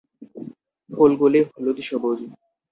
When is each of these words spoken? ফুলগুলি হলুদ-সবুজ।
ফুলগুলি 0.89 1.39
হলুদ-সবুজ। 1.51 2.19